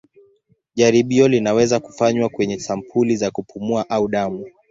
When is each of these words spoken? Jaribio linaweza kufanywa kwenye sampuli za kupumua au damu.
Jaribio 0.75 1.27
linaweza 1.27 1.79
kufanywa 1.79 2.29
kwenye 2.29 2.59
sampuli 2.59 3.15
za 3.17 3.31
kupumua 3.31 3.89
au 3.89 4.07
damu. 4.07 4.45